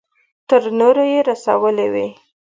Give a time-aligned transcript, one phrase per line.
[0.47, 2.07] تر نورو يې رسولې وي.